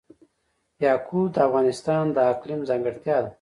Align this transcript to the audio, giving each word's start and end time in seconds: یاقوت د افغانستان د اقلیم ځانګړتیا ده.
یاقوت 0.83 1.29
د 1.33 1.37
افغانستان 1.47 2.03
د 2.11 2.17
اقلیم 2.31 2.61
ځانګړتیا 2.69 3.17
ده. 3.23 3.29